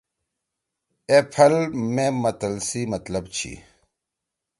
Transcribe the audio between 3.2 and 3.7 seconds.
چھی۔